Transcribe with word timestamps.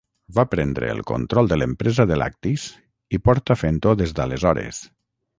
Va 0.35 0.43
prendre 0.51 0.87
el 0.93 1.01
control 1.09 1.49
de 1.51 1.57
l'empresa 1.61 2.05
de 2.11 2.17
lactis, 2.21 2.63
i 3.17 3.19
porta 3.29 3.57
fent-ho 3.65 3.93
des 4.01 4.15
d'aleshores. 4.21 4.81